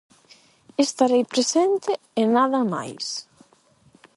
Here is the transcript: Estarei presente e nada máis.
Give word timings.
Estarei 0.85 1.23
presente 1.33 1.91
e 2.19 2.23
nada 2.35 2.59
máis. 2.73 3.05